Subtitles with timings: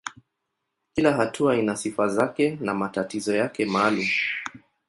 [0.95, 4.09] Kila hatua ina sifa zake na matatizo yake maalumu.